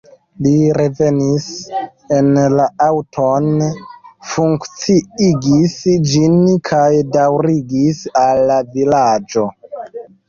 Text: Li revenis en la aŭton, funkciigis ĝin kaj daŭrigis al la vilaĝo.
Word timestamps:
Li 0.43 0.51
revenis 0.75 1.49
en 2.15 2.39
la 2.59 2.65
aŭton, 2.85 3.51
funkciigis 4.31 5.75
ĝin 6.15 6.41
kaj 6.71 6.89
daŭrigis 7.19 8.01
al 8.25 8.43
la 8.53 8.57
vilaĝo. 8.77 9.47